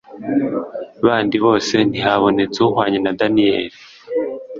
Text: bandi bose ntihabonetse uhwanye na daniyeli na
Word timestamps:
bandi 1.05 1.35
bose 1.45 1.75
ntihabonetse 1.89 2.57
uhwanye 2.65 2.99
na 3.01 3.11
daniyeli 3.19 3.69
na 3.81 3.83